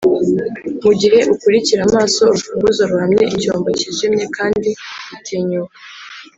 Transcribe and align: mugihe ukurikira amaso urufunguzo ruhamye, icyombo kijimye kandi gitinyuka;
mugihe 0.83 1.19
ukurikira 1.33 1.81
amaso 1.87 2.19
urufunguzo 2.25 2.81
ruhamye, 2.89 3.23
icyombo 3.35 3.67
kijimye 3.79 4.25
kandi 4.37 4.69
gitinyuka; 5.09 5.77